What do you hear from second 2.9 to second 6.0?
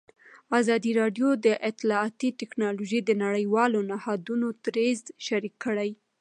د نړیوالو نهادونو دریځ شریک کړی.